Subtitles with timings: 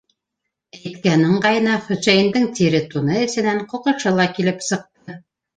[0.77, 5.21] -Әйткән ыңғайына Хөсәйендең тире туны эсенән ҡуҡышы ла килеп сыҡты.